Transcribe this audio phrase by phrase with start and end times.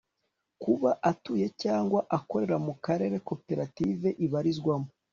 [0.61, 4.89] kuba atuye cyangwa akorera mu karere koperative ibarizwamo